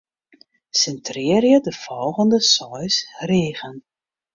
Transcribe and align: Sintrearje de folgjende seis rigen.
Sintrearje 0.79 1.57
de 1.69 1.73
folgjende 1.83 2.39
seis 2.53 2.95
rigen. 3.33 3.75